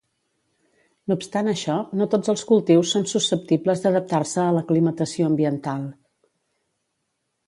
[1.11, 5.85] No obstant això, no tots els cultius són susceptibles d'adaptar-se a l'aclimatació ambiental.